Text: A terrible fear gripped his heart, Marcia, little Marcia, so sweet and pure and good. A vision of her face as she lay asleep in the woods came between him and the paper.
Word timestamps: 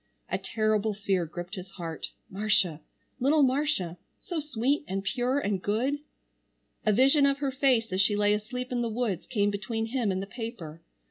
A 0.29 0.39
terrible 0.39 0.95
fear 0.95 1.27
gripped 1.27 1.53
his 1.53 1.69
heart, 1.73 2.09
Marcia, 2.27 2.81
little 3.19 3.43
Marcia, 3.43 3.99
so 4.19 4.39
sweet 4.39 4.83
and 4.87 5.03
pure 5.03 5.37
and 5.37 5.61
good. 5.61 5.99
A 6.87 6.91
vision 6.91 7.27
of 7.27 7.37
her 7.37 7.51
face 7.51 7.93
as 7.93 8.01
she 8.01 8.15
lay 8.15 8.33
asleep 8.33 8.71
in 8.71 8.81
the 8.81 8.89
woods 8.89 9.27
came 9.27 9.51
between 9.51 9.85
him 9.85 10.11
and 10.11 10.19
the 10.19 10.25
paper. 10.25 10.81